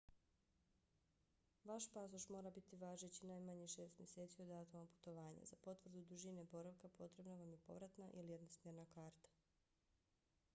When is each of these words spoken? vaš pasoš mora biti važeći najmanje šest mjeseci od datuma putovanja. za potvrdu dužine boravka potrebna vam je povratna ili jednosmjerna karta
vaš 1.71 1.87
pasoš 1.97 2.23
mora 2.35 2.51
biti 2.55 2.79
važeći 2.83 3.27
najmanje 3.31 3.67
šest 3.73 3.99
mjeseci 3.99 4.41
od 4.41 4.47
datuma 4.53 4.83
putovanja. 4.95 5.45
za 5.51 5.59
potvrdu 5.67 6.03
dužine 6.13 6.47
boravka 6.55 6.93
potrebna 6.97 7.39
vam 7.43 7.53
je 7.57 7.61
povratna 7.69 8.09
ili 8.13 8.37
jednosmjerna 8.37 8.89
karta 8.97 9.37